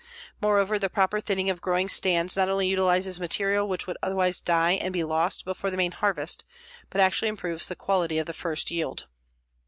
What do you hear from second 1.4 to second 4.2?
of growing stands not only utilizes material which would